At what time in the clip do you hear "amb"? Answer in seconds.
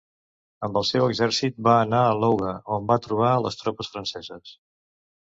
0.67-0.79